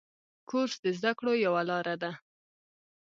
[0.49, 2.11] کورس د زده کړو یوه لاره ده.